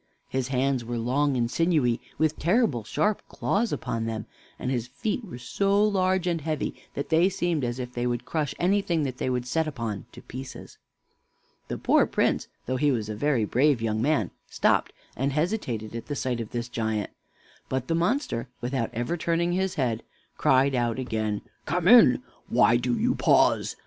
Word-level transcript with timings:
His 0.29 0.47
hands 0.47 0.83
were 0.83 0.97
long 0.97 1.37
and 1.37 1.45
sinewy, 1.51 2.01
with 2.17 2.39
terrible 2.39 2.83
sharp 2.83 3.21
claws 3.27 3.71
upon 3.71 4.05
them; 4.05 4.25
and 4.57 4.71
his 4.71 4.87
feet 4.87 5.23
were 5.23 5.37
so 5.37 5.79
large 5.87 6.25
and 6.25 6.41
heavy 6.41 6.73
that 6.95 7.09
they 7.09 7.29
seemed 7.29 7.63
as 7.63 7.77
if 7.77 7.93
they 7.93 8.07
would 8.07 8.25
crush 8.25 8.55
anything 8.57 9.03
they 9.03 9.29
would 9.29 9.45
set 9.45 9.67
upon 9.67 10.07
to 10.11 10.23
pieces. 10.23 10.79
The 11.67 11.77
poor 11.77 12.07
Prince, 12.07 12.47
though 12.65 12.77
he 12.77 12.89
was 12.89 13.09
a 13.09 13.15
very 13.15 13.45
brave 13.45 13.79
young 13.79 14.01
man, 14.01 14.31
stopped 14.47 14.91
and 15.15 15.33
hesitated 15.33 15.95
at 15.95 16.07
the 16.07 16.15
sight 16.15 16.41
of 16.41 16.49
this 16.49 16.67
giant; 16.67 17.11
but 17.69 17.87
the 17.87 17.93
monster, 17.93 18.47
without 18.59 18.89
ever 18.95 19.17
turning 19.17 19.51
his 19.51 19.75
head, 19.75 20.01
cried 20.35 20.73
out 20.73 20.97
again: 20.97 21.43
"Come 21.67 21.87
in! 21.87 22.23
Why 22.49 22.75
do 22.75 22.97
you 22.97 23.13
pause? 23.13 23.75